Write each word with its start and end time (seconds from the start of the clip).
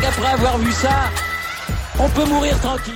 qu'après 0.00 0.32
avoir 0.32 0.58
vu 0.58 0.72
ça, 0.72 1.10
on 1.98 2.08
peut 2.08 2.24
mourir 2.28 2.58
tranquille. 2.60 2.94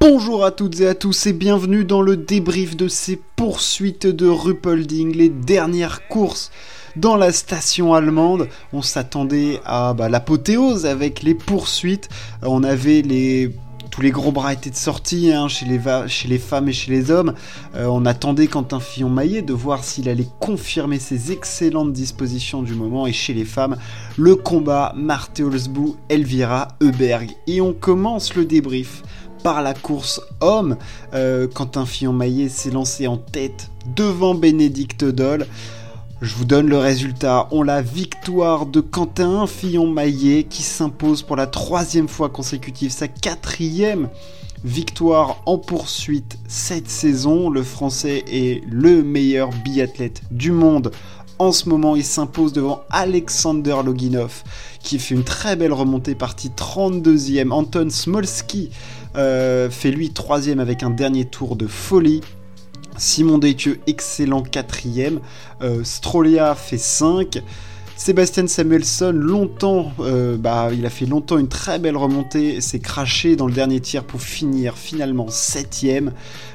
Bonjour 0.00 0.44
à 0.44 0.50
toutes 0.50 0.80
et 0.80 0.88
à 0.88 0.94
tous 0.94 1.26
et 1.26 1.32
bienvenue 1.32 1.84
dans 1.84 2.02
le 2.02 2.16
débrief 2.16 2.76
de 2.76 2.88
ces 2.88 3.20
poursuites 3.36 4.06
de 4.06 4.26
Ruppolding, 4.26 5.14
les 5.14 5.28
dernières 5.28 6.08
courses 6.08 6.50
dans 6.96 7.16
la 7.16 7.32
station 7.32 7.94
allemande. 7.94 8.48
On 8.72 8.82
s'attendait 8.82 9.60
à 9.64 9.94
bah, 9.94 10.08
l'apothéose 10.08 10.86
avec 10.86 11.22
les 11.22 11.34
poursuites. 11.34 12.08
On 12.42 12.64
avait 12.64 13.02
les 13.02 13.54
tous 13.90 14.02
les 14.02 14.10
gros 14.10 14.30
bras 14.32 14.52
étaient 14.52 14.70
de 14.70 14.76
sortie 14.76 15.32
hein, 15.32 15.48
chez, 15.48 15.66
les 15.66 16.38
femmes 16.38 16.68
et 16.68 16.72
chez 16.72 16.90
les 16.90 17.10
hommes. 17.10 17.34
Euh, 17.74 17.86
on 17.86 18.06
attendait 18.06 18.46
Quentin 18.46 18.80
Fillon-Maillet 18.80 19.42
de 19.42 19.52
voir 19.52 19.82
s'il 19.84 20.08
allait 20.08 20.28
confirmer 20.38 20.98
ses 20.98 21.32
excellentes 21.32 21.92
dispositions 21.92 22.62
du 22.62 22.74
moment. 22.74 23.06
Et 23.06 23.12
chez 23.12 23.34
les 23.34 23.44
femmes, 23.44 23.76
le 24.16 24.36
combat 24.36 24.92
Marthe 24.96 25.40
Olsbou, 25.40 25.96
Elvira 26.08 26.68
Heuberg. 26.80 27.30
Et 27.46 27.60
on 27.60 27.72
commence 27.72 28.34
le 28.34 28.44
débrief 28.44 29.02
par 29.42 29.62
la 29.62 29.74
course 29.74 30.20
homme. 30.40 30.76
Euh, 31.14 31.48
Quentin 31.48 31.84
Fillon-Maillet 31.84 32.48
s'est 32.48 32.70
lancé 32.70 33.06
en 33.06 33.16
tête 33.16 33.70
devant 33.96 34.34
Bénédicte 34.34 35.04
Doll. 35.04 35.46
Je 36.22 36.34
vous 36.34 36.44
donne 36.44 36.68
le 36.68 36.76
résultat. 36.76 37.48
On 37.50 37.62
la 37.62 37.80
victoire 37.80 38.66
de 38.66 38.80
Quentin 38.80 39.46
Fillon-Maillet 39.46 40.44
qui 40.44 40.62
s'impose 40.62 41.22
pour 41.22 41.34
la 41.34 41.46
troisième 41.46 42.08
fois 42.08 42.28
consécutive, 42.28 42.90
sa 42.90 43.08
quatrième 43.08 44.10
victoire 44.62 45.40
en 45.46 45.56
poursuite 45.56 46.38
cette 46.46 46.90
saison. 46.90 47.48
Le 47.48 47.62
Français 47.62 48.22
est 48.30 48.62
le 48.68 49.02
meilleur 49.02 49.48
biathlète 49.64 50.20
du 50.30 50.52
monde. 50.52 50.92
En 51.38 51.52
ce 51.52 51.70
moment, 51.70 51.96
il 51.96 52.04
s'impose 52.04 52.52
devant 52.52 52.82
Alexander 52.90 53.76
Loginov 53.82 54.42
qui 54.82 54.98
fait 54.98 55.14
une 55.14 55.24
très 55.24 55.56
belle 55.56 55.72
remontée, 55.72 56.14
partie 56.14 56.50
32e. 56.50 57.50
Anton 57.50 57.88
Smolski 57.88 58.68
euh, 59.16 59.70
fait 59.70 59.90
lui 59.90 60.10
troisième 60.10 60.60
avec 60.60 60.82
un 60.82 60.90
dernier 60.90 61.24
tour 61.24 61.56
de 61.56 61.66
folie. 61.66 62.20
Simon 63.00 63.38
Détieux, 63.38 63.80
excellent 63.86 64.42
quatrième. 64.42 65.20
Euh, 65.62 65.84
Strolia 65.84 66.54
fait 66.54 66.76
5. 66.76 67.42
Sébastien 68.00 68.46
Samuelson, 68.46 69.12
longtemps, 69.12 69.92
euh, 70.00 70.38
bah, 70.38 70.70
il 70.72 70.86
a 70.86 70.90
fait 70.90 71.04
longtemps 71.04 71.36
une 71.36 71.48
très 71.48 71.78
belle 71.78 71.98
remontée, 71.98 72.62
s'est 72.62 72.78
craché 72.78 73.36
dans 73.36 73.46
le 73.46 73.52
dernier 73.52 73.78
tir 73.78 74.04
pour 74.04 74.22
finir 74.22 74.78
finalement 74.78 75.26
7ème. 75.26 76.12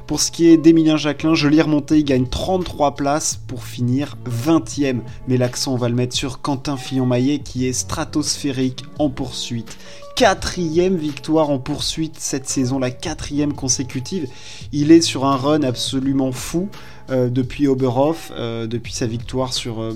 Pour 0.08 0.22
ce 0.22 0.32
qui 0.32 0.48
est 0.48 0.58
d'Emilien 0.58 0.98
Jacquelin, 0.98 1.36
je 1.36 1.48
l'ai 1.48 1.62
remonté, 1.62 2.00
il 2.00 2.04
gagne 2.04 2.26
33 2.26 2.96
places 2.96 3.40
pour 3.46 3.64
finir 3.64 4.18
20ème. 4.28 5.02
Mais 5.28 5.38
l'accent, 5.38 5.76
on 5.76 5.78
va 5.78 5.88
le 5.88 5.94
mettre 5.94 6.16
sur 6.16 6.42
Quentin 6.42 6.78
Fillon-Maillet 6.78 7.38
qui 7.38 7.68
est 7.68 7.74
stratosphérique 7.74 8.84
en 8.98 9.12
poursuite 9.12 9.78
quatrième 10.16 10.96
victoire 10.96 11.50
en 11.50 11.60
poursuite 11.60 12.16
cette 12.20 12.48
saison, 12.48 12.80
la 12.80 12.90
quatrième 12.90 13.52
consécutive. 13.52 14.30
Il 14.72 14.92
est 14.92 15.02
sur 15.02 15.26
un 15.26 15.36
run 15.36 15.62
absolument 15.64 16.32
fou 16.32 16.70
depuis 17.10 17.68
Oberhof, 17.68 18.32
euh, 18.36 18.68
depuis 18.68 18.94
sa 18.94 19.08
victoire 19.08 19.54
sur, 19.54 19.82
euh, 19.82 19.94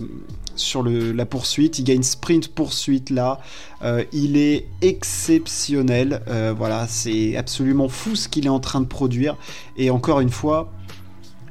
sur 0.55 0.83
la 0.83 1.25
poursuite. 1.25 1.79
Il 1.79 1.83
gagne 1.83 2.03
sprint 2.03 2.49
poursuite 2.49 3.09
là. 3.09 3.39
il 4.11 4.37
est 4.37 4.65
exceptionnel. 4.81 6.21
voilà, 6.57 6.87
c'est 6.87 7.37
absolument 7.37 7.87
fou 7.87 8.15
ce 8.15 8.27
qu'il 8.27 8.45
est 8.45 8.49
en 8.49 8.59
train 8.59 8.81
de 8.81 8.85
produire. 8.85 9.37
Et 9.77 9.89
encore 9.89 10.19
une 10.19 10.29
fois, 10.29 10.71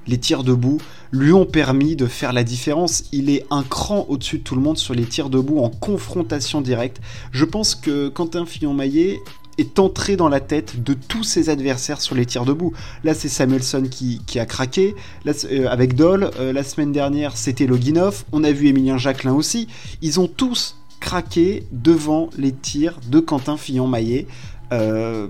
les 0.06 0.18
tirs 0.18 0.42
debout 0.42 0.78
lui 1.12 1.32
ont 1.32 1.46
permis 1.46 1.96
de 1.96 2.06
faire 2.06 2.32
la 2.32 2.44
différence. 2.44 3.04
Il 3.12 3.30
est 3.30 3.44
un 3.50 3.62
cran 3.62 4.06
au-dessus 4.08 4.38
de 4.38 4.42
tout 4.42 4.54
le 4.54 4.60
monde 4.60 4.78
sur 4.78 4.94
les 4.94 5.04
tirs 5.04 5.30
debout 5.30 5.60
en 5.60 5.70
confrontation 5.70 6.60
directe. 6.60 7.00
Je 7.30 7.44
pense 7.44 7.74
que 7.74 8.08
Quentin 8.08 8.46
Fillon-Maillet 8.46 9.20
est 9.58 9.78
entré 9.78 10.16
dans 10.16 10.28
la 10.28 10.40
tête 10.40 10.82
de 10.82 10.94
tous 10.94 11.24
ses 11.24 11.50
adversaires 11.50 12.00
sur 12.00 12.14
les 12.14 12.24
tirs 12.24 12.44
debout. 12.44 12.72
Là, 13.04 13.12
c'est 13.12 13.28
Samuelson 13.28 13.88
qui, 13.90 14.38
a 14.38 14.46
craqué 14.46 14.94
euh, 15.26 15.68
avec 15.68 15.94
Doll. 15.94 16.30
Euh, 16.38 16.52
la 16.52 16.62
semaine 16.62 16.92
dernière, 16.92 17.36
c'était 17.36 17.66
Loginov. 17.66 18.24
On 18.32 18.44
a 18.44 18.52
vu 18.52 18.68
Emilien 18.68 18.96
Jacquelin 18.96 19.34
aussi. 19.34 19.68
Ils 20.00 20.20
ont 20.20 20.28
tous 20.28 20.76
craqué 21.00 21.64
devant 21.72 22.30
les 22.38 22.52
tirs 22.52 22.98
de 23.08 23.20
Quentin 23.20 23.56
Fillon-Maillet. 23.56 24.26
Euh, 24.72 25.26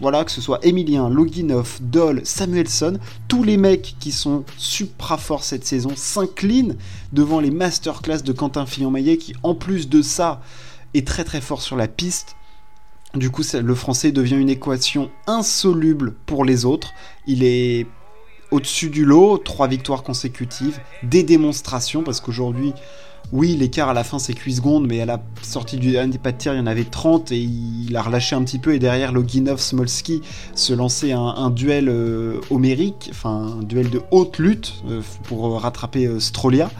voilà, 0.00 0.24
que 0.24 0.32
ce 0.32 0.40
soit 0.40 0.58
Emilien, 0.66 1.08
Loginov, 1.08 1.78
Doll, 1.80 2.22
Samuelson, 2.24 2.98
tous 3.28 3.44
les 3.44 3.56
mecs 3.56 3.94
qui 4.00 4.10
sont 4.10 4.44
supra 4.56 5.16
forts 5.16 5.44
cette 5.44 5.64
saison 5.64 5.92
s'inclinent 5.94 6.76
devant 7.12 7.38
les 7.38 7.52
masterclass 7.52 8.22
de 8.22 8.32
Quentin 8.32 8.66
Fillon-Maillet 8.66 9.16
qui, 9.18 9.34
en 9.44 9.54
plus 9.54 9.88
de 9.88 10.02
ça, 10.02 10.42
est 10.94 11.06
très 11.06 11.22
très 11.22 11.40
fort 11.40 11.62
sur 11.62 11.76
la 11.76 11.86
piste. 11.86 12.34
Du 13.14 13.30
coup, 13.30 13.42
le 13.52 13.74
français 13.74 14.10
devient 14.10 14.36
une 14.36 14.48
équation 14.48 15.10
insoluble 15.26 16.14
pour 16.24 16.44
les 16.44 16.64
autres. 16.64 16.94
Il 17.26 17.44
est 17.44 17.86
au-dessus 18.52 18.90
du 18.90 19.04
lot, 19.04 19.38
trois 19.38 19.66
victoires 19.66 20.02
consécutives, 20.02 20.78
des 21.02 21.24
démonstrations, 21.24 22.02
parce 22.02 22.20
qu'aujourd'hui, 22.20 22.74
oui, 23.32 23.56
l'écart 23.56 23.88
à 23.88 23.94
la 23.94 24.04
fin 24.04 24.18
c'est 24.18 24.38
8 24.38 24.56
secondes, 24.56 24.86
mais 24.86 25.00
à 25.00 25.06
la 25.06 25.22
sortie 25.40 25.78
du 25.78 25.92
dernier 25.92 26.18
pas 26.18 26.32
de 26.32 26.36
tir, 26.36 26.52
il 26.52 26.58
y 26.58 26.60
en 26.60 26.66
avait 26.66 26.84
30 26.84 27.32
et 27.32 27.38
il 27.38 27.96
a 27.96 28.02
relâché 28.02 28.36
un 28.36 28.42
petit 28.42 28.58
peu. 28.58 28.74
Et 28.74 28.78
derrière, 28.78 29.10
Loginov 29.12 29.58
Smolski 29.58 30.20
se 30.54 30.74
lançait 30.74 31.12
un, 31.12 31.48
duel 31.48 31.88
euh, 31.88 32.40
homérique, 32.50 33.08
enfin 33.10 33.56
un 33.58 33.62
duel 33.62 33.88
de 33.88 34.02
haute 34.10 34.38
lutte 34.38 34.74
euh, 34.88 35.00
pour 35.24 35.60
rattraper 35.60 36.06
euh, 36.06 36.20
Strolia. 36.20 36.70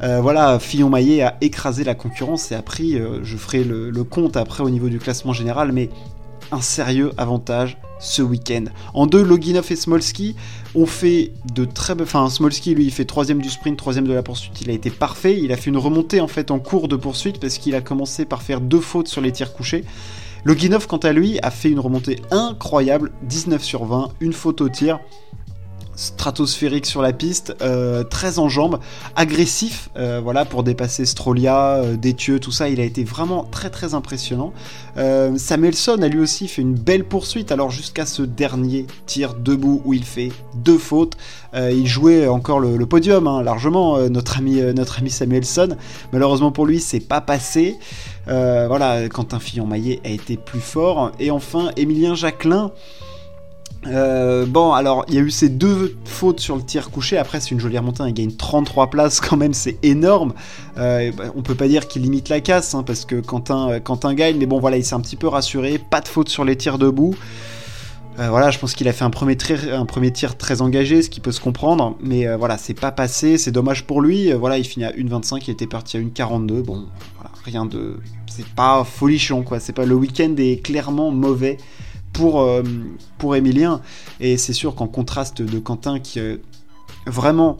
voilà, 0.00 0.58
Fillon-Maillet 0.58 1.22
a 1.22 1.36
écrasé 1.40 1.84
la 1.84 1.94
concurrence 1.94 2.50
et 2.50 2.56
a 2.56 2.62
pris, 2.62 2.98
je 3.22 3.36
ferai 3.36 3.62
le, 3.62 3.92
compte 4.02 4.36
après 4.36 4.64
au 4.64 4.70
niveau 4.70 4.88
du 4.88 4.98
classement 4.98 5.32
général, 5.32 5.70
mais 5.70 5.88
un 6.50 6.60
sérieux 6.60 7.12
avantage 7.16 7.78
ce 8.02 8.20
week-end. 8.20 8.64
En 8.92 9.06
deux, 9.06 9.22
Loginov 9.22 9.70
et 9.70 9.76
Smolski 9.76 10.34
ont 10.74 10.86
fait 10.86 11.32
de 11.54 11.64
très... 11.64 12.00
Enfin, 12.02 12.28
Smolski, 12.28 12.74
lui, 12.74 12.84
il 12.84 12.90
fait 12.90 13.04
troisième 13.04 13.40
du 13.40 13.48
sprint, 13.48 13.78
troisième 13.78 14.06
de 14.06 14.12
la 14.12 14.22
poursuite. 14.22 14.60
Il 14.60 14.70
a 14.70 14.72
été 14.72 14.90
parfait. 14.90 15.38
Il 15.40 15.52
a 15.52 15.56
fait 15.56 15.70
une 15.70 15.78
remontée, 15.78 16.20
en 16.20 16.28
fait, 16.28 16.50
en 16.50 16.58
cours 16.58 16.88
de 16.88 16.96
poursuite 16.96 17.40
parce 17.40 17.58
qu'il 17.58 17.74
a 17.74 17.80
commencé 17.80 18.24
par 18.24 18.42
faire 18.42 18.60
deux 18.60 18.80
fautes 18.80 19.08
sur 19.08 19.20
les 19.20 19.32
tirs 19.32 19.52
couchés. 19.52 19.84
Loginov, 20.44 20.88
quant 20.88 20.98
à 20.98 21.12
lui, 21.12 21.38
a 21.42 21.52
fait 21.52 21.70
une 21.70 21.78
remontée 21.78 22.18
incroyable, 22.32 23.12
19 23.22 23.62
sur 23.62 23.84
20, 23.84 24.10
une 24.20 24.32
faute 24.32 24.60
au 24.60 24.68
tir 24.68 24.98
stratosphérique 25.94 26.86
sur 26.86 27.02
la 27.02 27.12
piste, 27.12 27.54
euh, 27.60 28.02
très 28.02 28.38
en 28.38 28.48
jambes, 28.48 28.78
agressif, 29.16 29.90
euh, 29.96 30.20
voilà, 30.22 30.44
pour 30.44 30.62
dépasser 30.62 31.04
Strolia, 31.04 31.76
euh, 31.76 31.96
Détieux, 31.96 32.40
tout 32.40 32.52
ça, 32.52 32.68
il 32.68 32.80
a 32.80 32.84
été 32.84 33.04
vraiment 33.04 33.44
très 33.44 33.70
très 33.70 33.94
impressionnant. 33.94 34.52
Samuelson 35.36 36.02
a 36.02 36.08
lui 36.08 36.20
aussi 36.20 36.48
fait 36.48 36.60
une 36.60 36.74
belle 36.74 37.04
poursuite, 37.04 37.50
alors 37.50 37.70
jusqu'à 37.70 38.04
ce 38.04 38.22
dernier 38.22 38.86
tir 39.06 39.34
debout 39.34 39.80
où 39.84 39.94
il 39.94 40.04
fait 40.04 40.32
deux 40.54 40.76
fautes, 40.76 41.16
il 41.54 41.86
jouait 41.86 42.28
encore 42.28 42.60
le, 42.60 42.84
podium, 42.84 43.26
hein, 43.26 43.42
largement, 43.42 43.98
notre, 44.10 44.38
ami, 44.38 44.60
notre 44.74 44.98
ami 44.98 45.08
Samuelson, 45.08 45.76
malheureusement 46.12 46.52
pour 46.52 46.66
lui, 46.66 46.78
c'est 46.78 47.00
pas 47.00 47.22
passé. 47.22 47.78
voilà, 48.26 49.08
Quentin 49.08 49.40
Fillon-Maillet 49.40 50.00
a 50.04 50.10
été 50.10 50.36
plus 50.36 50.60
fort. 50.60 51.12
Et 51.18 51.30
enfin, 51.30 51.70
Emilien 51.76 52.14
Jacquelin, 52.14 52.70
euh, 53.86 54.46
bon, 54.46 54.72
alors 54.72 55.04
il 55.08 55.14
y 55.14 55.18
a 55.18 55.20
eu 55.20 55.30
ces 55.30 55.48
deux 55.48 55.96
fautes 56.04 56.40
sur 56.40 56.56
le 56.56 56.62
tir 56.62 56.90
couché. 56.90 57.18
Après, 57.18 57.40
c'est 57.40 57.50
une 57.50 57.60
jolie 57.60 57.78
remontée. 57.78 58.04
Il 58.06 58.14
gagne 58.14 58.32
33 58.32 58.90
places 58.90 59.20
quand 59.20 59.36
même, 59.36 59.54
c'est 59.54 59.76
énorme. 59.82 60.34
Euh, 60.78 61.10
bah, 61.16 61.24
on 61.34 61.42
peut 61.42 61.54
pas 61.54 61.68
dire 61.68 61.88
qu'il 61.88 62.02
limite 62.02 62.28
la 62.28 62.40
casse 62.40 62.74
hein, 62.74 62.82
parce 62.84 63.04
que 63.04 63.16
Quentin, 63.16 63.70
euh, 63.70 63.80
Quentin 63.80 64.14
gagne, 64.14 64.36
mais 64.38 64.46
bon, 64.46 64.60
voilà, 64.60 64.76
il 64.76 64.84
s'est 64.84 64.94
un 64.94 65.00
petit 65.00 65.16
peu 65.16 65.26
rassuré. 65.26 65.78
Pas 65.78 66.00
de 66.00 66.08
faute 66.08 66.28
sur 66.28 66.44
les 66.44 66.56
tirs 66.56 66.78
debout. 66.78 67.14
voilà, 68.16 68.50
je 68.50 68.58
pense 68.58 68.74
qu'il 68.74 68.86
a 68.88 68.92
fait 68.92 69.04
un 69.04 69.10
premier, 69.10 69.36
tir, 69.36 69.58
un 69.72 69.86
premier 69.86 70.12
tir 70.12 70.36
très 70.36 70.62
engagé, 70.62 71.02
ce 71.02 71.10
qui 71.10 71.20
peut 71.20 71.32
se 71.32 71.40
comprendre, 71.40 71.96
mais 72.00 72.36
voilà, 72.36 72.58
c'est 72.58 72.78
pas 72.78 72.92
passé, 72.92 73.38
c'est 73.38 73.50
dommage 73.50 73.84
pour 73.84 74.00
lui. 74.00 74.32
voilà, 74.32 74.58
il 74.58 74.64
finit 74.64 74.84
à 74.84 74.92
1,25, 74.92 75.42
il 75.48 75.50
était 75.50 75.66
parti 75.66 75.96
à 75.96 76.00
1,42. 76.00 76.62
Bon, 76.62 76.86
voilà, 77.16 77.30
rien 77.44 77.66
de. 77.66 77.98
C'est 78.30 78.46
pas 78.46 78.84
folichon, 78.84 79.42
quoi. 79.42 79.60
C'est 79.60 79.72
pas 79.72 79.84
le 79.84 79.94
week-end 79.94 80.34
est 80.38 80.62
clairement 80.62 81.10
mauvais 81.10 81.58
pour, 82.12 82.40
euh, 82.40 82.62
pour 83.18 83.36
Emilien. 83.36 83.80
Et 84.20 84.36
c'est 84.36 84.52
sûr 84.52 84.74
qu'en 84.74 84.88
contraste 84.88 85.42
de 85.42 85.58
Quentin, 85.58 85.98
qui 86.00 86.20
euh, 86.20 86.36
vraiment 87.06 87.56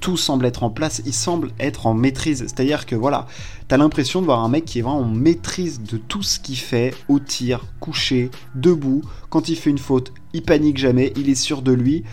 tout 0.00 0.16
semble 0.16 0.46
être 0.46 0.62
en 0.62 0.70
place, 0.70 1.02
il 1.06 1.12
semble 1.12 1.50
être 1.58 1.86
en 1.86 1.94
maîtrise. 1.94 2.40
C'est-à-dire 2.40 2.86
que 2.86 2.94
voilà, 2.94 3.26
t'as 3.68 3.76
l'impression 3.76 4.20
de 4.20 4.26
voir 4.26 4.44
un 4.44 4.48
mec 4.48 4.64
qui 4.64 4.78
est 4.78 4.82
vraiment 4.82 5.00
en 5.00 5.08
maîtrise 5.08 5.80
de 5.82 5.96
tout 5.96 6.22
ce 6.22 6.38
qu'il 6.38 6.58
fait, 6.58 6.94
au 7.08 7.18
tir, 7.18 7.64
couché, 7.80 8.30
debout. 8.54 9.02
Quand 9.30 9.48
il 9.48 9.56
fait 9.56 9.70
une 9.70 9.78
faute, 9.78 10.12
il 10.32 10.42
panique 10.42 10.78
jamais, 10.78 11.12
il 11.16 11.28
est 11.28 11.34
sûr 11.34 11.62
de 11.62 11.72
lui. 11.72 12.04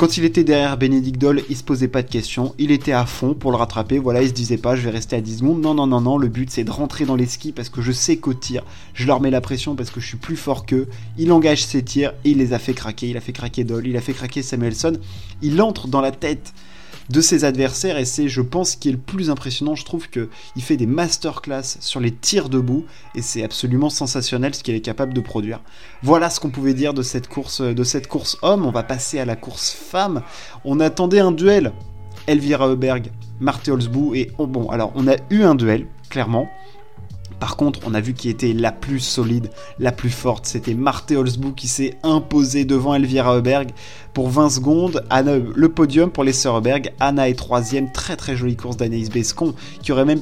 Quand 0.00 0.16
il 0.16 0.24
était 0.24 0.44
derrière 0.44 0.78
Bénédicte 0.78 1.20
Doll, 1.20 1.42
il 1.50 1.56
se 1.58 1.62
posait 1.62 1.86
pas 1.86 2.00
de 2.00 2.08
questions, 2.08 2.54
il 2.56 2.70
était 2.70 2.92
à 2.92 3.04
fond 3.04 3.34
pour 3.34 3.50
le 3.50 3.58
rattraper, 3.58 3.98
voilà, 3.98 4.22
il 4.22 4.28
se 4.28 4.32
disait 4.32 4.56
pas 4.56 4.74
je 4.74 4.80
vais 4.80 4.88
rester 4.88 5.14
à 5.14 5.20
10 5.20 5.40
secondes, 5.40 5.60
non, 5.60 5.74
non, 5.74 5.86
non, 5.86 6.00
non, 6.00 6.16
le 6.16 6.28
but 6.28 6.50
c'est 6.50 6.64
de 6.64 6.70
rentrer 6.70 7.04
dans 7.04 7.16
les 7.16 7.26
skis 7.26 7.52
parce 7.52 7.68
que 7.68 7.82
je 7.82 7.92
sais 7.92 8.16
qu'au 8.16 8.32
tir, 8.32 8.62
je 8.94 9.06
leur 9.06 9.20
mets 9.20 9.30
la 9.30 9.42
pression 9.42 9.74
parce 9.74 9.90
que 9.90 10.00
je 10.00 10.06
suis 10.06 10.16
plus 10.16 10.36
fort 10.36 10.64
qu'eux, 10.64 10.88
il 11.18 11.30
engage 11.32 11.66
ses 11.66 11.82
tirs 11.82 12.14
et 12.24 12.30
il 12.30 12.38
les 12.38 12.54
a 12.54 12.58
fait 12.58 12.72
craquer, 12.72 13.10
il 13.10 13.18
a 13.18 13.20
fait 13.20 13.34
craquer 13.34 13.62
Doll, 13.62 13.86
il 13.86 13.94
a 13.98 14.00
fait 14.00 14.14
craquer 14.14 14.40
Samuelson, 14.40 14.94
il 15.42 15.60
entre 15.60 15.86
dans 15.86 16.00
la 16.00 16.12
tête 16.12 16.54
de 17.10 17.20
ses 17.20 17.44
adversaires 17.44 17.98
et 17.98 18.04
c'est 18.04 18.28
je 18.28 18.40
pense 18.40 18.76
qui 18.76 18.88
est 18.88 18.92
le 18.92 18.98
plus 18.98 19.30
impressionnant. 19.30 19.74
Je 19.74 19.84
trouve 19.84 20.08
que 20.08 20.28
il 20.54 20.62
fait 20.62 20.76
des 20.76 20.86
masterclass 20.86 21.78
sur 21.80 22.00
les 22.00 22.12
tirs 22.12 22.48
debout 22.48 22.84
et 23.14 23.22
c'est 23.22 23.42
absolument 23.42 23.90
sensationnel 23.90 24.54
ce 24.54 24.62
qu'il 24.62 24.74
est 24.74 24.80
capable 24.80 25.12
de 25.12 25.20
produire. 25.20 25.60
Voilà 26.02 26.30
ce 26.30 26.38
qu'on 26.38 26.50
pouvait 26.50 26.74
dire 26.74 26.94
de 26.94 27.02
cette 27.02 27.28
course 27.28 27.60
de 27.60 27.84
cette 27.84 28.06
course 28.06 28.38
homme. 28.42 28.64
On 28.64 28.70
va 28.70 28.84
passer 28.84 29.18
à 29.18 29.24
la 29.24 29.36
course 29.36 29.70
femme. 29.70 30.22
On 30.64 30.78
attendait 30.78 31.20
un 31.20 31.32
duel. 31.32 31.72
Elvira 32.26 32.68
Heuberg 32.68 33.10
Marthe 33.40 33.68
Holzbou 33.68 34.14
et 34.14 34.30
oh, 34.38 34.46
bon 34.46 34.68
alors 34.68 34.92
on 34.94 35.08
a 35.08 35.16
eu 35.30 35.42
un 35.42 35.54
duel 35.54 35.86
clairement 36.10 36.48
par 37.40 37.56
contre, 37.56 37.80
on 37.86 37.94
a 37.94 38.00
vu 38.00 38.12
qui 38.12 38.28
était 38.28 38.52
la 38.52 38.70
plus 38.70 39.00
solide, 39.00 39.50
la 39.78 39.92
plus 39.92 40.10
forte. 40.10 40.44
C'était 40.46 40.74
Marthe 40.74 41.10
Holzbou 41.10 41.52
qui 41.52 41.68
s'est 41.68 41.96
imposée 42.02 42.66
devant 42.66 42.94
Elvira 42.94 43.36
Heuberg 43.36 43.70
pour 44.12 44.28
20 44.28 44.50
secondes. 44.50 45.04
Le 45.10 45.68
podium 45.68 46.10
pour 46.10 46.22
les 46.22 46.34
sœurs 46.34 46.58
Heuberg. 46.58 46.92
Anna 47.00 47.30
est 47.30 47.34
troisième. 47.34 47.90
Très 47.90 48.16
très 48.16 48.36
jolie 48.36 48.56
course 48.56 48.76
d'Anaïs 48.76 49.08
Bescon 49.08 49.54
qui 49.82 49.90
aurait 49.90 50.04
même 50.04 50.20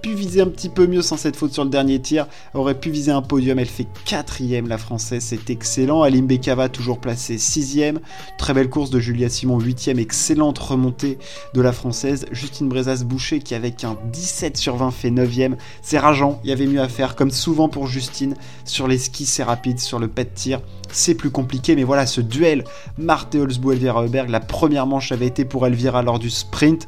pu 0.00 0.14
viser 0.14 0.40
un 0.40 0.48
petit 0.48 0.68
peu 0.68 0.86
mieux 0.86 1.02
sans 1.02 1.16
cette 1.16 1.36
faute 1.36 1.52
sur 1.52 1.64
le 1.64 1.70
dernier 1.70 2.00
tir, 2.00 2.26
aurait 2.54 2.78
pu 2.78 2.90
viser 2.90 3.10
un 3.10 3.22
podium. 3.22 3.58
Elle 3.58 3.66
fait 3.66 3.86
quatrième, 4.04 4.68
la 4.68 4.78
française, 4.78 5.22
c'est 5.24 5.50
excellent. 5.50 6.02
Alim 6.02 6.26
Bekava 6.26 6.68
toujours 6.68 6.98
placée 6.98 7.38
sixième. 7.38 8.00
Très 8.38 8.54
belle 8.54 8.70
course 8.70 8.90
de 8.90 8.98
Julia 9.00 9.28
Simon, 9.28 9.58
huitième, 9.58 9.98
excellente 9.98 10.58
remontée 10.58 11.18
de 11.54 11.60
la 11.60 11.72
française. 11.72 12.26
Justine 12.32 12.68
Brezas-Boucher 12.68 13.40
qui 13.40 13.54
avec 13.54 13.84
un 13.84 13.96
17 14.12 14.56
sur 14.56 14.76
20 14.76 14.90
fait 14.90 15.10
neuvième. 15.10 15.56
C'est 15.82 15.98
rageant, 15.98 16.40
il 16.44 16.50
y 16.50 16.52
avait 16.52 16.66
mieux 16.66 16.80
à 16.80 16.88
faire, 16.88 17.16
comme 17.16 17.30
souvent 17.30 17.68
pour 17.68 17.86
Justine. 17.86 18.34
Sur 18.64 18.88
les 18.88 18.98
skis, 18.98 19.26
c'est 19.26 19.42
rapide, 19.42 19.78
sur 19.78 19.98
le 19.98 20.08
pet 20.08 20.24
de 20.24 20.34
tir, 20.34 20.60
c'est 20.92 21.14
plus 21.14 21.30
compliqué. 21.30 21.76
Mais 21.76 21.84
voilà, 21.84 22.06
ce 22.06 22.20
duel, 22.20 22.64
Marthe 22.98 23.34
Holzbou, 23.34 23.72
Elvira 23.72 24.04
Heuberg, 24.04 24.30
la 24.30 24.40
première 24.40 24.86
manche 24.86 25.12
avait 25.12 25.26
été 25.26 25.44
pour 25.44 25.66
Elvira 25.66 26.02
lors 26.02 26.18
du 26.18 26.30
sprint. 26.30 26.86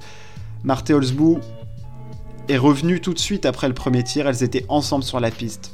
Marthe 0.64 0.90
Holzbou, 0.90 1.40
est 2.48 2.58
revenue 2.58 3.00
tout 3.00 3.14
de 3.14 3.18
suite 3.18 3.46
après 3.46 3.68
le 3.68 3.74
premier 3.74 4.02
tir. 4.02 4.28
Elles 4.28 4.42
étaient 4.42 4.64
ensemble 4.68 5.04
sur 5.04 5.20
la 5.20 5.30
piste. 5.30 5.72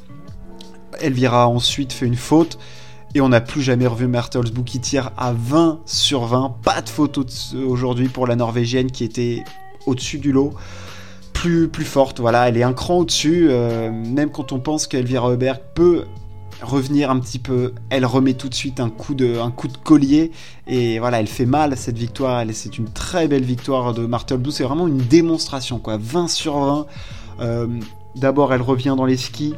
Elvira 0.99 1.47
ensuite 1.47 1.93
fait 1.93 2.05
une 2.05 2.15
faute. 2.15 2.57
Et 3.15 3.21
on 3.21 3.29
n'a 3.29 3.41
plus 3.41 3.61
jamais 3.61 3.87
revu 3.87 4.07
Marthe 4.07 4.37
qui 4.65 4.79
tire 4.79 5.11
à 5.17 5.33
20 5.33 5.79
sur 5.85 6.25
20. 6.25 6.57
Pas 6.63 6.81
de 6.81 6.89
photo 6.89 7.25
aujourd'hui 7.65 8.07
pour 8.07 8.27
la 8.27 8.35
Norvégienne 8.35 8.91
qui 8.91 9.03
était 9.03 9.43
au-dessus 9.87 10.19
du 10.19 10.31
lot. 10.31 10.53
Plus, 11.33 11.69
plus 11.69 11.85
forte, 11.85 12.19
voilà, 12.19 12.49
elle 12.49 12.57
est 12.57 12.63
un 12.63 12.73
cran 12.73 12.97
au-dessus. 12.99 13.47
Euh, 13.49 13.89
même 13.91 14.29
quand 14.29 14.51
on 14.51 14.59
pense 14.59 14.85
qu'Elvira 14.85 15.31
Heuberg 15.31 15.59
peut 15.73 16.05
revenir 16.61 17.11
un 17.11 17.19
petit 17.19 17.39
peu. 17.39 17.73
Elle 17.89 18.05
remet 18.05 18.33
tout 18.33 18.49
de 18.49 18.53
suite 18.53 18.79
un 18.79 18.89
coup 18.89 19.13
de, 19.13 19.37
collier 19.83 20.31
et 20.67 20.99
voilà, 20.99 21.19
elle 21.19 21.27
fait 21.27 21.45
mal 21.45 21.77
cette 21.77 21.97
victoire. 21.97 22.43
C'est 22.53 22.77
une 22.77 22.89
très 22.89 23.27
belle 23.27 23.43
victoire 23.43 23.93
de 23.93 24.05
Marthe 24.05 24.33
Blue. 24.33 24.51
C'est 24.51 24.63
vraiment 24.63 24.87
une 24.87 24.97
démonstration 24.97 25.79
quoi. 25.79 25.97
20 25.97 26.27
sur 26.27 26.59
20. 26.59 26.85
Euh, 27.41 27.67
d'abord, 28.15 28.53
elle 28.53 28.61
revient 28.61 28.95
dans 28.97 29.05
les 29.05 29.17
skis. 29.17 29.53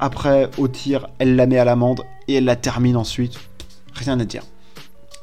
Après, 0.00 0.50
au 0.58 0.68
tir, 0.68 1.08
elle 1.18 1.36
la 1.36 1.46
met 1.46 1.58
à 1.58 1.64
l'amende 1.64 2.02
et 2.28 2.34
elle 2.34 2.44
la 2.44 2.56
termine 2.56 2.96
ensuite. 2.96 3.38
Rien 3.94 4.18
à 4.20 4.24
dire. 4.24 4.42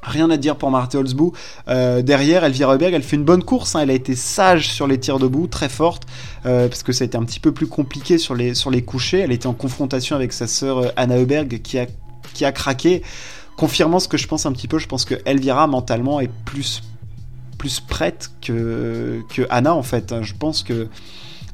Rien 0.06 0.30
à 0.30 0.38
dire 0.38 0.56
pour 0.56 0.70
Marthe 0.70 0.96
Holzbou. 0.96 1.34
Euh, 1.68 2.02
derrière, 2.02 2.44
Elvira 2.44 2.76
Heuberg, 2.76 2.94
elle 2.94 3.04
fait 3.04 3.16
une 3.16 3.24
bonne 3.24 3.44
course. 3.44 3.76
Hein. 3.76 3.82
Elle 3.82 3.90
a 3.90 3.94
été 3.94 4.16
sage 4.16 4.70
sur 4.72 4.88
les 4.88 5.00
tirs 5.00 5.20
debout, 5.20 5.48
très 5.48 5.70
forte, 5.70 6.04
euh, 6.46 6.68
parce 6.68 6.84
que 6.84 6.92
ça 6.92 7.04
a 7.04 7.08
été 7.08 7.18
un 7.18 7.24
petit 7.24 7.40
peu 7.40 7.52
plus 7.52 7.68
compliqué 7.68 8.18
sur 8.18 8.36
les, 8.36 8.54
sur 8.54 8.70
les 8.70 8.84
couchers. 8.84 9.20
Elle 9.20 9.32
était 9.32 9.48
en 9.48 9.54
confrontation 9.54 10.16
avec 10.16 10.32
sa 10.32 10.48
sœur 10.48 10.78
euh, 10.78 10.88
Anna 10.96 11.18
Heuberg 11.18 11.62
qui 11.62 11.80
a, 11.80 11.88
qui 12.34 12.46
a 12.46 12.52
craqué. 12.52 13.02
Confirmant 13.58 14.00
ce 14.00 14.08
que 14.08 14.18
je 14.18 14.28
pense 14.28 14.46
un 14.46 14.52
petit 14.52 14.68
peu, 14.68 14.78
je 14.80 14.88
pense 14.88 15.06
que 15.06 15.16
Elvira 15.26 15.66
mentalement 15.66 16.20
est 16.20 16.30
plus, 16.44 16.84
plus 17.58 17.80
prête 17.80 18.30
que, 18.42 19.22
que 19.34 19.44
Anna 19.50 19.74
en 19.74 19.84
fait. 19.84 20.14
Je 20.22 20.34
pense 20.34 20.62
que 20.62 20.88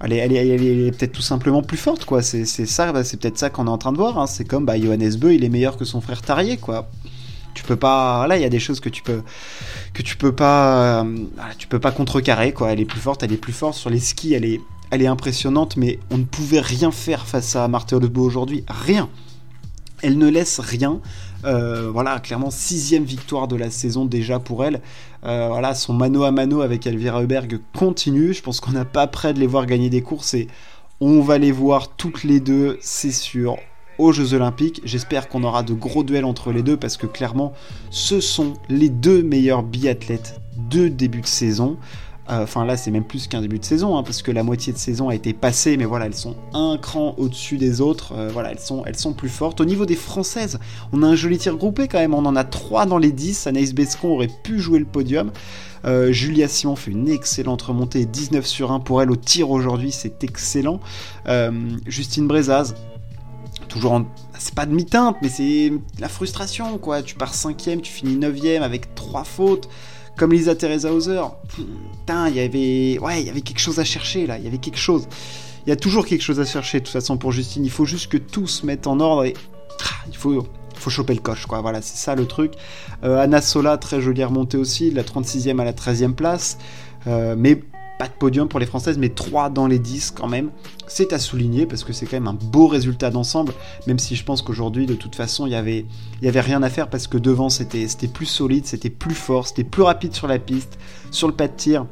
elle 0.03 0.13
est, 0.13 0.18
elle 0.18 0.63
est, 0.63 0.98
peut-être 0.98 1.12
tout 1.12 1.21
simplement 1.21 1.62
plus 1.62 1.77
forte, 1.77 2.06
quoi. 2.06 2.24
C'est 2.24 2.45
ça, 2.45 2.92
bah, 2.92 3.03
c'est 3.03 3.18
peut-être 3.18 3.38
ça 3.38 3.51
qu'on 3.51 3.68
est 3.68 3.69
en 3.69 3.77
train 3.77 3.92
de 3.92 3.98
voir. 3.98 4.18
Hein. 4.18 4.25
C'est 4.25 4.45
comme 4.45 4.65
bah, 4.65 4.80
Johannes 4.80 5.15
Beu, 5.15 5.36
il 5.36 5.44
est 5.44 5.50
meilleur 5.50 5.77
que 5.77 5.86
son 5.86 6.01
frère 6.01 6.24
Tarier, 6.24 6.57
quoi 6.57 6.89
tu 7.53 7.63
peux 7.63 7.75
pas 7.75 8.27
là 8.27 8.38
il 8.38 8.42
y 8.42 8.45
a 8.45 8.50
des 8.50 8.59
choses 8.59 8.80
que 8.80 8.89
tu 8.89 9.01
peux 9.01 9.21
que 9.94 10.01
tu 10.01 10.18
peux 10.18 10.33
pas 10.33 11.03
euh, 11.03 11.18
tu 11.57 11.68
peux 11.68 11.80
pas 11.80 11.92
contrecarrer 11.92 12.53
quoi. 12.53 12.71
Elle 12.71 12.80
est 12.80 12.86
plus 12.86 13.00
forte 13.00 13.24
elle 13.24 13.33
est 13.33 13.38
plus 13.38 13.53
forte. 13.53 13.75
Sur 13.75 13.89
les 13.89 14.00
skis 14.00 14.33
elle 14.33 14.45
est 14.45 14.62
elle 14.89 15.01
est 15.01 15.07
impressionnante 15.07 15.77
mais 15.77 16.00
on 16.09 16.18
ne 16.18 16.24
pouvait 16.24 16.59
rien 16.59 16.92
faire 16.92 17.25
face 17.25 17.56
à 17.56 17.68
Marthe 17.68 17.94
Holzbo 17.94 18.24
aujourd'hui. 18.24 18.63
Rien. 18.68 19.09
Elle 20.01 20.18
ne 20.18 20.27
laisse 20.30 20.59
rien. 20.59 21.00
Euh, 21.44 21.89
voilà 21.92 22.19
clairement 22.19 22.51
sixième 22.51 23.03
victoire 23.03 23.48
de 23.48 23.56
la 23.56 23.69
saison 23.69 24.06
déjà 24.06 24.39
pour 24.39 24.63
elle. 24.63 24.81
Euh, 25.24 25.48
voilà 25.50 25.75
son 25.75 25.94
mano 25.94 26.24
à 26.24 26.31
mano 26.31 26.62
avec 26.62 26.86
Elvira 26.88 27.21
Heuberg 27.21 27.59
continue. 27.75 28.33
Je 28.33 28.42
pense 28.42 28.59
qu'on 28.59 28.71
n'a 28.71 28.86
pas 28.86 29.07
près 29.07 29.33
de 29.33 29.39
les 29.39 29.48
voir 29.48 29.65
gagner 29.65 29.89
des 29.89 30.01
courses 30.01 30.33
et 30.33 30.48
on 31.00 31.21
va 31.21 31.38
les 31.38 31.51
voir 31.51 31.95
toutes 31.95 32.24
les 32.24 32.39
deux 32.39 32.77
c'est 32.81 33.12
sûr 33.12 33.57
aux 34.01 34.12
Jeux 34.12 34.33
Olympiques. 34.33 34.81
J'espère 34.83 35.30
qu'on 35.30 35.44
aura 35.44 35.62
de 35.62 35.74
gros 35.74 36.03
duels 36.03 36.25
entre 36.25 36.51
les 36.51 36.63
deux 36.63 36.75
parce 36.75 36.98
que 36.98 37.06
clairement, 37.06 37.53
ce 37.92 38.19
sont 38.19 38.53
les 38.68 38.89
deux 38.89 39.21
meilleurs 39.21 39.62
biathlètes 39.62 40.42
de 40.69 40.88
début 40.88 41.21
de 41.21 41.27
saison. 41.27 41.77
Euh, 42.30 42.44
enfin 42.44 42.65
là, 42.65 42.77
c'est 42.77 42.89
même 42.89 43.03
plus 43.03 43.27
qu'un 43.27 43.42
début 43.42 43.59
de 43.59 43.65
saison 43.65 43.98
hein, 43.98 44.03
parce 44.03 44.24
que 44.24 44.31
la 44.31 44.42
moitié 44.42 44.74
de 44.74 44.77
saison 44.77 45.09
a 45.09 45.15
été 45.15 45.33
passée, 45.33 45.77
mais 45.77 45.86
voilà, 45.86 46.07
elles 46.07 46.15
sont 46.15 46.36
un 46.53 46.77
cran 46.81 47.13
au-dessus 47.18 47.57
des 47.57 47.80
autres. 47.80 48.13
Euh, 48.15 48.30
voilà, 48.33 48.51
elles 48.51 48.59
sont, 48.98 49.13
plus 49.13 49.30
fortes. 49.30 49.62
Au 49.62 49.65
niveau 49.65 49.86
des 49.86 49.95
Françaises, 49.95 50.59
on 50.94 51.03
a 51.03 51.07
un 51.07 51.15
joli 51.15 51.38
tir 51.38 51.56
groupé 51.56 51.88
quand 51.88 52.00
même. 52.00 52.15
On 52.15 52.25
en 52.25 52.36
a 52.36 52.44
trois 52.44 52.88
dans 52.88 52.98
les 52.98 53.12
10. 53.12 53.45
Anaïs 53.45 53.74
Bescon 53.74 54.09
aurait 54.09 54.30
pu 54.44 54.59
jouer 54.59 54.80
le 54.80 54.86
podium. 54.86 55.31
Euh, 55.86 56.12
Julia 56.12 56.48
Simon 56.48 56.75
fait 56.75 56.92
une 56.92 57.09
excellente 57.09 57.62
remontée, 57.62 58.06
19 58.06 58.45
sur 58.45 58.71
1 58.71 58.80
pour 58.80 59.01
elle 59.01 59.12
au 59.12 59.15
tir 59.15 59.51
aujourd'hui, 59.51 59.92
c'est 59.92 60.24
excellent. 60.24 60.80
Justine 61.88 62.27
Brezaz, 62.27 62.75
toujours 63.71 63.94
en... 63.94 64.06
C'est 64.38 64.53
pas 64.53 64.65
demi-teinte, 64.65 65.18
mais 65.21 65.29
c'est 65.29 65.71
la 66.00 66.09
frustration, 66.09 66.77
quoi. 66.77 67.01
Tu 67.01 67.15
pars 67.15 67.33
cinquième, 67.33 67.81
tu 67.81 67.91
finis 67.91 68.15
neuvième 68.15 68.63
avec 68.63 68.94
trois 68.95 69.23
fautes, 69.23 69.69
comme 70.18 70.33
Lisa 70.33 70.56
Teresa 70.56 70.91
Hauser. 70.91 71.21
Putain, 71.47 72.27
il 72.29 72.35
y 72.35 72.39
avait... 72.39 73.00
Ouais, 73.00 73.21
il 73.21 73.27
y 73.27 73.29
avait 73.29 73.41
quelque 73.41 73.59
chose 73.59 73.79
à 73.79 73.83
chercher, 73.83 74.27
là. 74.27 74.38
Il 74.38 74.44
y 74.44 74.47
avait 74.47 74.57
quelque 74.57 74.79
chose. 74.79 75.07
Il 75.65 75.69
y 75.69 75.73
a 75.73 75.75
toujours 75.75 76.06
quelque 76.06 76.21
chose 76.21 76.39
à 76.39 76.45
chercher, 76.45 76.79
de 76.79 76.85
toute 76.85 76.94
façon, 76.94 77.18
pour 77.18 77.31
Justine. 77.31 77.63
Il 77.63 77.71
faut 77.71 77.85
juste 77.85 78.12
que 78.12 78.18
tout 78.18 78.47
se 78.47 78.65
mette 78.65 78.88
en 78.88 79.00
ordre 79.00 79.23
et... 79.23 79.33
Ah, 79.83 80.06
il 80.09 80.17
faut 80.17 80.45
faut 80.81 80.89
choper 80.89 81.13
le 81.13 81.21
coche, 81.21 81.45
quoi. 81.45 81.62
Voilà, 81.62 81.81
c'est 81.81 81.97
ça 81.97 82.15
le 82.15 82.25
truc. 82.25 82.53
Euh, 83.03 83.21
Anna 83.21 83.41
Sola, 83.41 83.77
très 83.77 84.01
jolie 84.01 84.24
remontée 84.24 84.57
aussi, 84.57 84.89
de 84.89 84.95
la 84.95 85.03
36e 85.03 85.59
à 85.59 85.63
la 85.63 85.74
13e 85.74 86.13
place. 86.13 86.57
Euh, 87.07 87.36
mais 87.38 87.62
pas 88.01 88.08
de 88.08 88.13
podium 88.13 88.48
pour 88.48 88.60
les 88.60 88.65
Françaises, 88.65 88.98
mais 88.98 89.10
3 89.10 89.51
dans 89.51 89.67
les 89.67 89.77
10 89.77 90.10
quand 90.17 90.27
même. 90.27 90.50
C'est 90.88 91.13
à 91.13 91.20
souligner 91.20 91.67
parce 91.67 91.84
que 91.84 91.93
c'est 91.93 92.08
quand 92.08 92.15
même 92.15 92.27
un 92.27 92.34
beau 92.34 92.65
résultat 92.65 93.12
d'ensemble, 93.12 93.53
même 93.86 94.00
si 94.00 94.15
je 94.15 94.24
pense 94.24 94.41
qu'aujourd'hui, 94.41 94.88
de 94.88 94.96
toute 94.96 95.13
façon, 95.13 95.46
il 95.46 95.51
y 95.51 95.55
avait, 95.55 95.86
y 96.24 96.27
avait 96.27 96.41
rien 96.41 96.63
à 96.63 96.72
faire 96.72 96.89
parce 96.89 97.05
que 97.05 97.20
devant, 97.20 97.50
c'était 97.50 97.86
plus 98.12 98.25
solide, 98.25 98.65
c'était 98.65 98.89
plus 98.89 99.13
fort, 99.13 99.46
c'était 99.46 99.63
plus 99.63 99.84
rapide 99.84 100.15
sur 100.15 100.25
la 100.25 100.39
piste, 100.39 100.79
sur 101.12 101.27
le 101.27 101.36
pas 101.36 101.48
de 101.48 101.53
tir. 101.53 101.86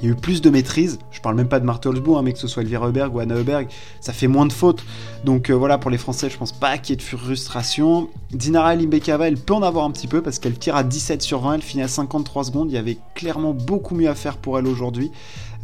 Il 0.00 0.06
y 0.06 0.08
a 0.08 0.12
eu 0.12 0.16
plus 0.16 0.40
de 0.40 0.48
maîtrise. 0.48 0.98
Je 1.10 1.20
parle 1.20 1.36
même 1.36 1.48
pas 1.48 1.60
de 1.60 1.64
Marthe 1.64 1.84
Holzbourg, 1.86 2.18
hein, 2.18 2.22
mais 2.22 2.32
que 2.32 2.38
ce 2.38 2.48
soit 2.48 2.62
Elvira 2.62 2.88
Heuberg 2.88 3.14
ou 3.14 3.20
Anna 3.20 3.34
Heuberg, 3.34 3.68
ça 4.00 4.12
fait 4.12 4.28
moins 4.28 4.46
de 4.46 4.52
fautes. 4.52 4.82
Donc 5.24 5.50
euh, 5.50 5.54
voilà, 5.54 5.78
pour 5.78 5.90
les 5.90 5.98
Français, 5.98 6.30
je 6.30 6.38
pense 6.38 6.52
pas 6.52 6.78
qu'il 6.78 6.92
y 6.92 6.94
ait 6.94 6.96
de 6.96 7.02
frustration. 7.02 8.08
Dinara 8.32 8.74
Limbekava, 8.76 9.28
elle 9.28 9.36
peut 9.36 9.54
en 9.54 9.62
avoir 9.62 9.84
un 9.84 9.90
petit 9.90 10.06
peu 10.06 10.22
parce 10.22 10.38
qu'elle 10.38 10.58
tire 10.58 10.76
à 10.76 10.84
17 10.84 11.20
sur 11.20 11.40
20, 11.40 11.54
elle 11.54 11.62
finit 11.62 11.82
à 11.82 11.88
53 11.88 12.44
secondes. 12.44 12.70
Il 12.70 12.74
y 12.74 12.78
avait 12.78 12.98
clairement 13.14 13.52
beaucoup 13.52 13.94
mieux 13.94 14.08
à 14.08 14.14
faire 14.14 14.38
pour 14.38 14.58
elle 14.58 14.66
aujourd'hui. 14.66 15.10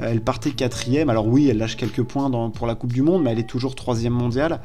Euh, 0.00 0.08
elle 0.10 0.20
partait 0.20 0.50
quatrième. 0.50 1.08
Alors 1.08 1.26
oui, 1.26 1.48
elle 1.48 1.58
lâche 1.58 1.76
quelques 1.76 2.02
points 2.02 2.30
pour 2.50 2.66
la 2.66 2.74
Coupe 2.74 2.92
du 2.92 3.02
Monde, 3.02 3.22
mais 3.22 3.32
elle 3.32 3.38
est 3.38 3.48
toujours 3.48 3.74
troisième 3.74 4.12
mondiale. 4.12 4.60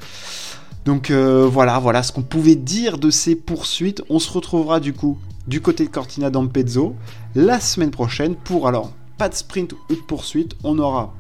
Donc 0.86 1.12
euh, 1.12 1.48
voilà, 1.50 1.80
voilà 1.80 2.04
ce 2.04 2.12
qu'on 2.12 2.24
pouvait 2.24 2.56
dire 2.56 2.98
de 2.98 3.10
ces 3.10 3.36
poursuites. 3.36 4.02
On 4.10 4.20
se 4.20 4.32
retrouvera 4.32 4.80
du 4.80 4.94
coup 4.94 5.18
du 5.48 5.62
côté 5.62 5.86
de 5.86 5.90
Cortina 5.90 6.30
d'Ampezzo 6.30 6.96
la 7.36 7.60
semaine 7.60 7.92
prochaine 7.92 8.36
pour 8.36 8.68
alors 8.68 8.92
de 9.30 9.36
sprint 9.36 9.74
ou 9.74 9.96
de 9.96 10.02
poursuite, 10.02 10.56
on 10.64 10.80
aura 10.80 11.14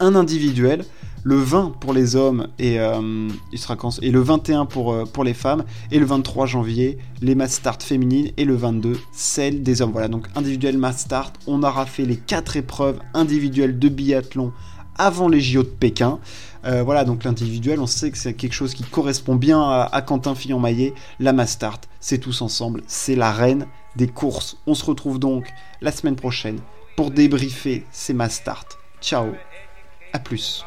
un 0.00 0.14
individuel, 0.14 0.84
le 1.26 1.36
20 1.36 1.74
pour 1.80 1.92
les 1.92 2.14
hommes 2.14 2.48
et, 2.58 2.78
euh, 2.78 3.28
et 4.00 4.10
le 4.12 4.20
21 4.20 4.66
pour, 4.66 4.92
euh, 4.92 5.04
pour 5.04 5.24
les 5.24 5.34
femmes, 5.34 5.64
et 5.90 5.98
le 5.98 6.06
23 6.06 6.46
janvier, 6.46 6.98
les 7.20 7.34
mass 7.34 7.54
start 7.54 7.82
féminines, 7.82 8.30
et 8.36 8.44
le 8.44 8.54
22, 8.54 8.96
celle 9.12 9.62
des 9.64 9.82
hommes. 9.82 9.90
Voilà, 9.90 10.06
donc 10.06 10.28
individuel 10.36 10.78
mass 10.78 10.98
start, 10.98 11.34
on 11.48 11.64
aura 11.64 11.84
fait 11.84 12.04
les 12.04 12.16
4 12.16 12.56
épreuves 12.56 13.00
individuelles 13.12 13.78
de 13.78 13.88
biathlon 13.88 14.52
avant 14.98 15.28
les 15.28 15.40
JO 15.40 15.64
de 15.64 15.68
Pékin. 15.68 16.20
Euh, 16.64 16.82
voilà, 16.82 17.04
donc 17.04 17.24
l'individuel, 17.24 17.80
on 17.80 17.86
sait 17.86 18.10
que 18.10 18.18
c'est 18.18 18.34
quelque 18.34 18.54
chose 18.54 18.74
qui 18.74 18.84
correspond 18.84 19.34
bien 19.34 19.62
à, 19.62 20.02
Quentin 20.02 20.34
Fillon-Maillet. 20.34 20.94
La 21.18 21.32
mass 21.32 21.58
c'est 21.98 22.18
tous 22.18 22.40
ensemble, 22.40 22.82
c'est 22.86 23.16
la 23.16 23.32
reine 23.32 23.66
des 23.96 24.06
courses. 24.06 24.58
On 24.66 24.74
se 24.74 24.84
retrouve 24.84 25.18
donc 25.18 25.48
la 25.80 25.90
semaine 25.90 26.16
prochaine 26.16 26.60
pour 26.96 27.10
débriefer 27.10 27.84
ces 27.92 28.14
ma 28.14 28.28
start. 28.28 28.78
Ciao, 29.00 29.32
à 30.12 30.18
plus. 30.18 30.64